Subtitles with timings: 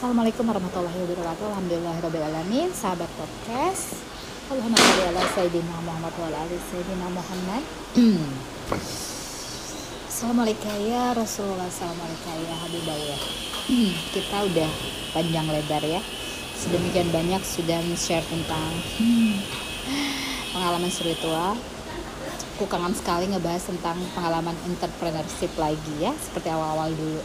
[0.00, 1.44] Assalamualaikum warahmatullahi wabarakatuh.
[1.44, 4.00] Alhamdulillahirrahmanirrahim Sahabat podcast.
[4.48, 7.62] Allahumma salli ala Sayyidina Muhammad wa ala Sayyidina Muhammad.
[10.08, 11.68] Assalamualaikum ya Rasulullah.
[11.68, 13.20] Assalamualaikum ya Habibullah.
[14.16, 14.70] Kita udah
[15.12, 16.00] panjang lebar ya.
[16.56, 18.72] Sedemikian banyak sudah share tentang
[20.56, 21.60] pengalaman spiritual.
[22.56, 26.16] Aku kangen sekali ngebahas tentang pengalaman entrepreneurship lagi ya.
[26.16, 27.20] Seperti awal-awal dulu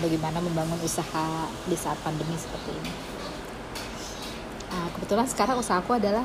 [0.00, 2.92] bagaimana membangun usaha di saat pandemi seperti ini.
[4.70, 6.24] Nah, kebetulan sekarang usahaku adalah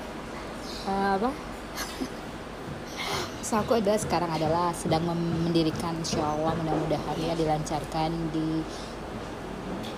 [0.88, 1.31] uh, apa?
[3.45, 5.05] usahaku adalah sekarang adalah sedang
[5.45, 6.23] mendirikan insya
[6.57, 8.66] mudah-mudahan ya dilancarkan di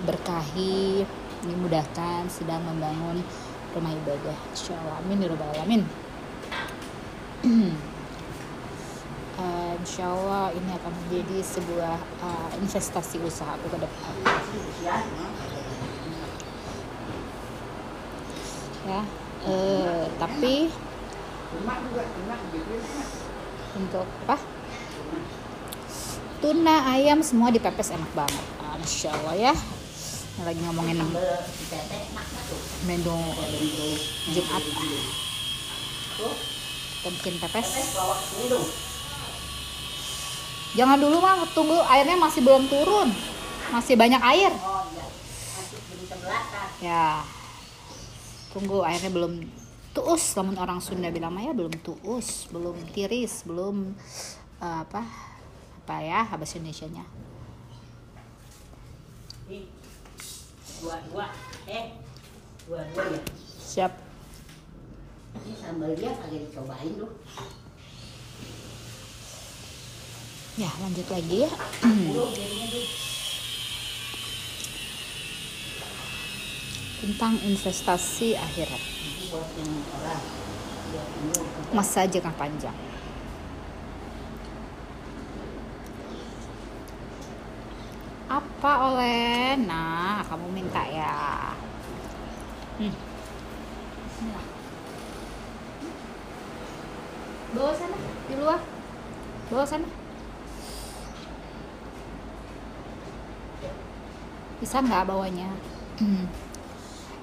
[0.04, 1.08] berkahi
[1.48, 3.24] dimudahkan sedang membangun
[3.72, 5.82] rumah ibadah insya Allah amin ya alamin
[9.78, 14.14] insya Allah ini akan menjadi sebuah uh, investasi usaha aku ke depan.
[18.88, 19.02] Ya
[19.46, 20.72] uh, tapi
[23.78, 24.36] untuk apa?
[26.38, 28.44] Tuna ayam semua dipepes enak banget.
[28.62, 29.54] Uh, Masya Allah ya
[30.46, 31.02] lagi ngomongin
[32.86, 33.18] menu
[34.30, 34.62] Jumat.
[36.98, 37.68] Kita bikin pepes
[40.76, 43.08] Jangan dulu mah tunggu airnya masih belum turun.
[43.72, 44.52] Masih banyak air.
[46.84, 47.24] Ya.
[48.52, 49.44] Tunggu airnya belum
[49.96, 53.92] tuus, namun orang Sunda bilang mah ya belum tuus, belum tiris, belum
[54.62, 55.02] uh, apa
[55.84, 57.04] apa ya bahasa Indonesia-nya.
[60.78, 61.26] Dua-dua,
[61.66, 61.96] eh,
[62.68, 63.20] dua-dua ya.
[63.58, 63.92] Siap.
[65.44, 67.12] Ini sambalnya kagak dicobain tuh.
[70.58, 71.52] Ya, lanjut lagi ya.
[76.98, 78.82] Tentang investasi akhirat.
[81.70, 82.74] Masa jangka panjang.
[88.26, 89.54] Apa oleh?
[89.62, 91.54] Nah, kamu minta ya.
[92.82, 92.94] Hmm.
[97.54, 98.58] Bawa sana, di luar.
[99.54, 99.97] Bawa sana.
[104.58, 105.48] Bisa nggak bawanya?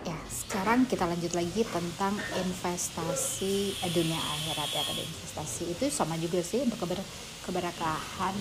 [0.05, 5.63] Ya sekarang kita lanjut lagi tentang investasi dunia akhirat ya tadi investasi.
[5.75, 7.01] Itu sama juga sih untuk keber
[7.43, 8.35] keberkahan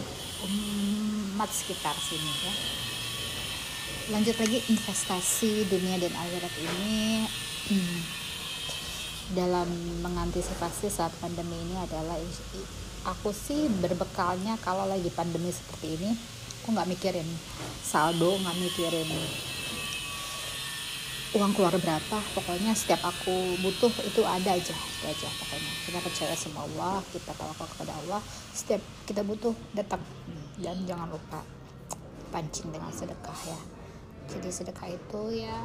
[0.47, 2.55] umat sekitar sini ya.
[4.13, 7.25] Lanjut lagi investasi dunia dan akhirat ini
[7.73, 8.01] hmm,
[9.33, 9.69] dalam
[10.05, 12.21] mengantisipasi saat pandemi ini adalah
[13.09, 16.11] aku sih berbekalnya kalau lagi pandemi seperti ini
[16.65, 17.29] aku nggak mikirin
[17.85, 19.05] saldo nggak mikirin
[21.35, 22.19] uang keluar berapa.
[22.33, 25.73] Pokoknya setiap aku butuh itu ada aja itu aja pokoknya.
[25.85, 28.23] Kita percaya sama Allah kita tawakal kepada Allah
[28.55, 30.01] setiap kita butuh datang.
[30.57, 31.43] Dan jangan lupa
[32.31, 33.61] pancing dengan sedekah ya.
[34.31, 35.59] Jadi sedekah itu ya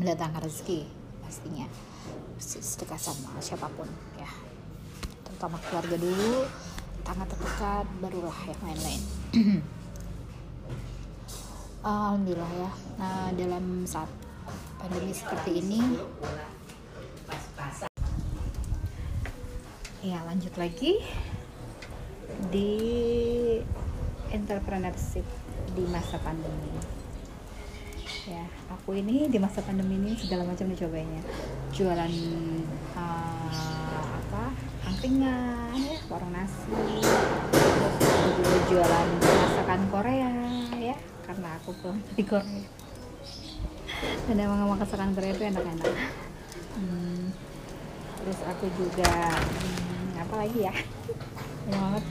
[0.00, 0.88] mendatangkan rezeki
[1.20, 1.68] pastinya.
[2.40, 3.86] Sedekah sama siapa pun
[4.16, 4.32] ya.
[5.28, 6.48] Terutama keluarga dulu
[7.02, 9.02] tangan terdekat barulah yang lain-lain
[11.82, 12.70] Alhamdulillah ya.
[12.94, 14.06] Nah, dalam saat
[14.78, 15.82] pandemi seperti ini
[20.02, 21.02] ya lanjut lagi
[22.54, 22.70] di
[24.30, 25.26] entrepreneurship
[25.74, 26.70] di masa pandemi.
[28.30, 31.22] Ya aku ini di masa pandemi ini segala macam dicobanya
[31.74, 32.14] jualan
[32.94, 34.54] uh, apa
[35.02, 36.70] angkringan ya warung nasi.
[38.38, 40.30] Juga jualan masakan Korea
[40.78, 40.94] ya
[41.26, 42.62] karena aku pulang dari Korea.
[44.30, 45.90] Dan emang masakan Korea itu enak-enak.
[46.78, 47.34] Hmm,
[48.22, 49.10] terus aku juga
[49.42, 50.74] hmm, apa lagi ya?
[51.66, 52.04] Banyak banget.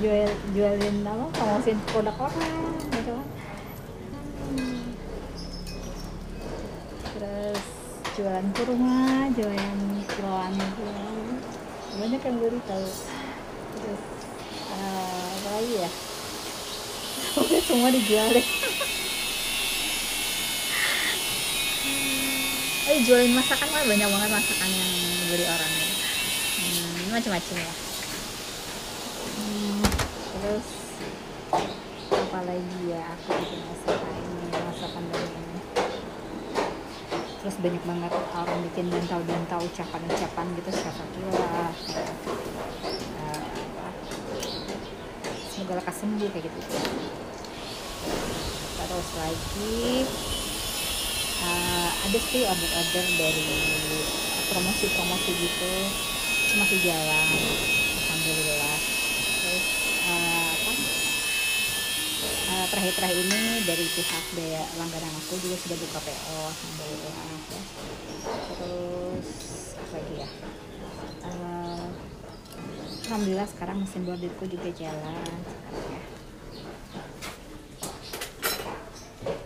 [0.00, 1.24] Jual jualin apa?
[1.28, 3.16] Promosiin produk orang gitu.
[3.20, 4.84] Kan hmm.
[7.12, 7.64] terus
[8.16, 11.23] jualan kurma jualan kiloan gitu
[12.04, 12.84] banyak yang beli tahu.
[13.80, 14.02] Terus
[14.76, 15.90] uh, apa lagi ya?
[17.40, 18.46] Udah semua dijual deh.
[22.84, 24.92] Eh jualin masakan mah banyak banget masakan yang
[25.32, 25.88] beli orang ya.
[26.54, 27.72] Hmm, macam-macam ya
[29.34, 29.82] hmm,
[30.36, 30.68] terus
[32.12, 33.02] apa lagi ya?
[33.16, 35.60] Aku bikin masakan ini masa pandemi ini
[37.44, 41.68] terus banyak banget orang bikin bantal-bantal ucapan-ucapan gitu syafakillah
[45.52, 46.58] semoga lekas sembuh kayak gitu.
[48.84, 50.04] Terus lagi
[51.40, 53.48] uh, ada sih order-order dari
[54.52, 55.72] promosi-promosi gitu
[56.44, 57.26] itu masih jalan
[57.96, 58.78] alhamdulillah
[59.40, 59.66] terus
[60.04, 60.72] uh, apa
[62.44, 67.14] uh, terakhir-terakhir ini dari pihak daya langganan aku juga sudah buka PO alhamdulillah
[67.52, 67.62] ya.
[68.52, 69.28] terus
[69.76, 70.28] apa lagi ya
[71.28, 71.86] uh,
[73.04, 75.38] alhamdulillah sekarang mesin bordirku juga jalan
[75.92, 76.00] ya.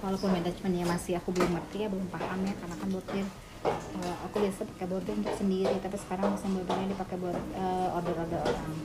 [0.04, 3.26] walaupun manajemennya masih aku belum ngerti ya belum paham ya karena kan bordir
[3.66, 8.40] uh, aku biasa pakai bordir untuk sendiri tapi sekarang mesin bordirnya dipakai buat uh, order-order
[8.46, 8.78] orang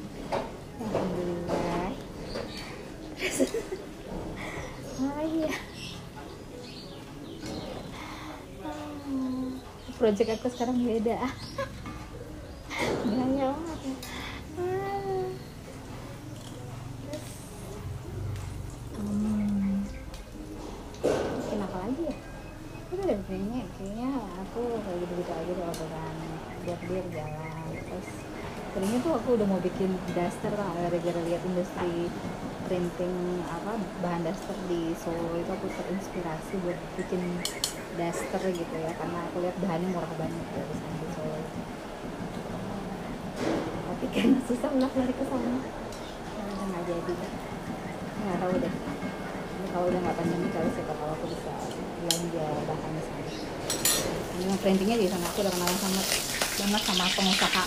[0.82, 2.13] alhamdulillah
[3.24, 3.64] ah
[10.04, 11.16] project aku sekarang beda.
[13.08, 13.80] Gaya banget
[14.60, 15.32] hmm.
[21.56, 22.16] apa lagi ya?
[22.92, 24.12] Udah kayaknya kayaknya
[24.44, 26.16] aku kayak gitu gitu aja deh orderan
[26.68, 27.64] buat dia jalan.
[27.72, 28.10] Terus
[28.76, 32.12] tadinya tuh aku udah mau bikin daster lah gara-gara lihat industri
[32.68, 37.22] printing apa bahan daster di Solo itu aku terinspirasi buat bikin
[38.00, 41.40] daster gitu ya karena aku lihat bahannya murah banget ya di sana di Solo.
[43.84, 45.52] Tapi karena susah ulah lari ke sana
[46.34, 47.14] udah nggak jadi.
[48.24, 48.74] Nggak tahu deh.
[49.54, 51.52] Ini kalau udah nggak pandemi kali siapa tahu aku bisa
[52.04, 53.24] belanja bahan di sana
[54.34, 56.02] ini printingnya di sana aku udah kenalan sama
[56.54, 57.64] banget sama pengusaha.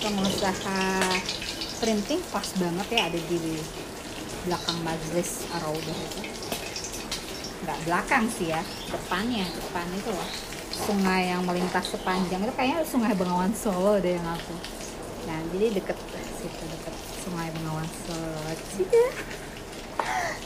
[0.00, 0.80] Pengusaha
[1.80, 3.56] printing pas banget ya ada di
[4.44, 6.20] belakang majelis Araudah itu.
[7.64, 8.60] Nggak belakang sih ya
[8.92, 10.30] depannya depan itu loh.
[10.70, 14.54] Sungai yang melintas sepanjang itu kayaknya sungai Bengawan Solo deh yang aku.
[15.24, 15.96] Nah jadi deket
[16.36, 16.94] situ deket
[17.24, 18.44] sungai Bengawan Solo.
[18.76, 18.86] Sih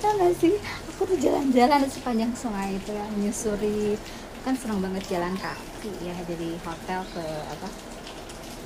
[0.05, 0.55] ya nggak sih?
[0.95, 3.99] Aku tuh jalan-jalan sepanjang sungai itu ya menyusuri.
[4.47, 7.69] Kan senang banget jalan kaki ya dari hotel ke apa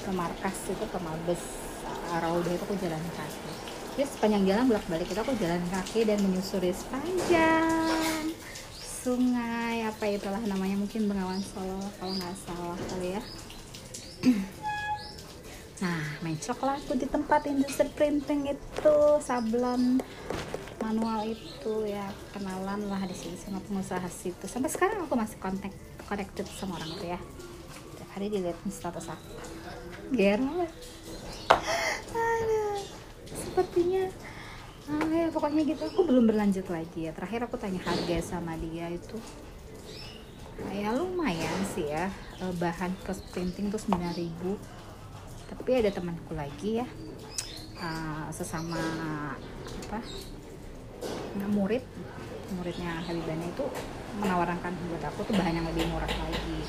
[0.03, 1.68] ke markas itu ke mabes
[2.13, 3.51] Arauda itu aku jalan kaki.
[3.99, 8.09] Jadi sepanjang jalan bolak balik itu aku jalan kaki dan menyusuri sepanjang
[9.09, 13.23] sungai apa itulah namanya mungkin Bengawan Solo kalau nggak salah kali ya.
[15.79, 20.03] Nah mencok lah aku di tempat industri printing itu sablon
[20.83, 24.51] manual itu ya kenalan lah di sini sama pengusaha situ.
[24.51, 25.71] Sampai sekarang aku masih kontak
[26.11, 27.21] connected sama orang tuh ya.
[28.11, 29.31] Hari dilihat status aku.
[30.19, 30.67] Aduh
[33.59, 34.07] sepertinya.
[34.87, 35.83] Ah, ya pokoknya gitu.
[35.91, 37.13] Aku belum berlanjut lagi ya.
[37.13, 39.19] Terakhir aku tanya harga sama dia itu.
[40.71, 42.07] Ya lumayan sih ya.
[42.39, 44.55] Eh, bahan plus printing tuh 9000
[45.51, 46.87] tapi ada temanku lagi ya.
[47.83, 48.79] Uh, sesama
[49.91, 49.99] apa
[51.51, 51.83] murid.
[52.55, 53.67] Muridnya Habibana itu
[54.23, 56.63] menawarkan buat aku tuh bahan yang lebih murah lagi.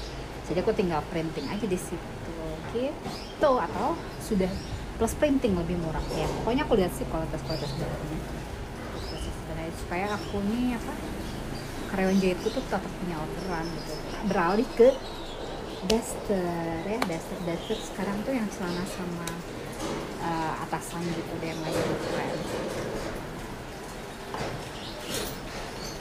[0.49, 2.33] Jadi aku tinggal printing aja di situ
[2.73, 3.51] gitu.
[3.61, 3.93] Atau
[4.25, 4.49] sudah
[4.99, 6.03] plus printing lebih murah.
[6.13, 8.19] Ya pokoknya aku lihat sih kualitas kualitas barangnya
[9.89, 10.93] supaya aku nih apa
[11.89, 13.93] karyawan jahitku tuh tetap punya orderan gitu.
[14.29, 14.93] Beralih ke
[15.89, 19.27] daster ya daster daster sekarang tuh yang celana sama
[20.21, 22.37] uh, atasan gitu deh yang lagi keren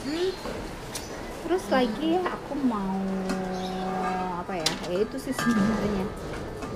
[0.04, 0.32] hmm.
[1.46, 3.00] terus lagi aku mau
[4.44, 4.70] apa ya?
[4.92, 6.04] Ya itu sih sebenarnya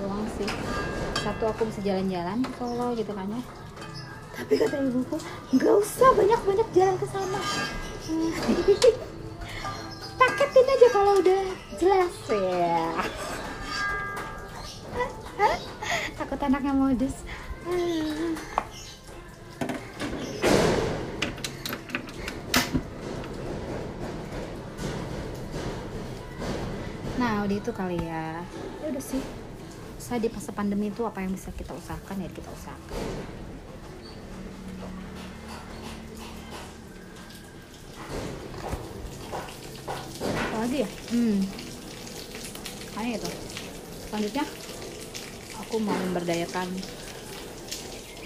[0.03, 0.51] doang sih.
[1.23, 3.43] Satu aku bisa jalan-jalan ke Solo gitu kan ya.
[4.35, 5.17] Tapi kata ibuku
[5.55, 7.41] nggak usah banyak-banyak jalan ke sana.
[10.19, 11.43] Paketin aja kalau udah
[11.79, 12.15] jelas.
[12.29, 12.91] Ya
[16.33, 17.17] takut anaknya modus.
[27.21, 28.41] Nah udah itu kali ya.
[28.81, 29.42] Ya udah sih
[30.13, 33.01] saya di masa pandemi itu apa yang bisa kita usahakan ya kita usahakan.
[40.37, 40.89] Apa lagi ya?
[41.17, 41.41] Hmm.
[43.01, 43.31] Aneh itu?
[44.13, 44.45] Selanjutnya
[45.57, 46.69] aku mau memberdayakan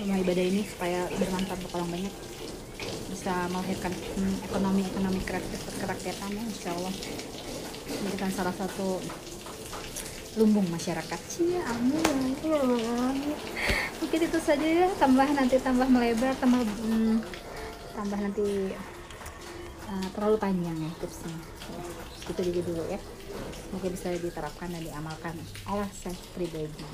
[0.03, 2.15] rumah ibadah ini supaya bermanfaat untuk orang banyak
[3.15, 6.95] bisa melahirkan hmm, ekonomi ekonomi kreatif kerakyatan ya insya Allah.
[7.87, 8.99] Menjadikan salah satu
[10.37, 11.21] lumbung masyarakat.
[11.33, 12.61] Cia amin ya
[13.97, 17.25] mungkin itu saja ya tambah nanti tambah melebar tambah hmm,
[17.97, 18.77] tambah nanti
[19.89, 21.37] uh, terlalu panjang ya tipsnya.
[22.29, 23.01] Itu dulu dulu ya.
[23.67, 25.35] Semoga bisa diterapkan dan diamalkan
[25.69, 26.85] oleh saya pribadi.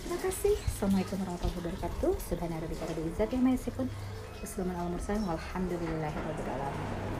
[0.00, 0.56] Terima kasih.
[0.64, 2.12] Assalamualaikum warahmatullahi wabarakatuh.
[2.16, 3.12] Subhanallah wa bihamdihi
[4.40, 7.19] Wassalamualaikum warahmatullahi wabarakatuh.